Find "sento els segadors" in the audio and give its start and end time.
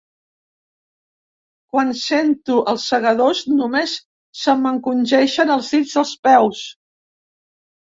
2.03-3.43